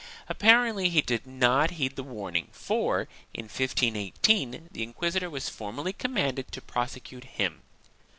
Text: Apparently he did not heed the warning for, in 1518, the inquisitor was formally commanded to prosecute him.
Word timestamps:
Apparently 0.27 0.89
he 0.89 1.03
did 1.03 1.27
not 1.27 1.69
heed 1.77 1.95
the 1.95 2.01
warning 2.01 2.47
for, 2.51 3.07
in 3.35 3.43
1518, 3.43 4.69
the 4.71 4.81
inquisitor 4.81 5.29
was 5.29 5.47
formally 5.47 5.93
commanded 5.93 6.51
to 6.51 6.59
prosecute 6.59 7.25
him. 7.25 7.61